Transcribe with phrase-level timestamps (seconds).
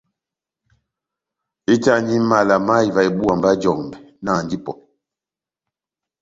[1.69, 4.73] Ehitani mala má ivaha ibúwa mba jɔmbɛ, nahandi ipɔ!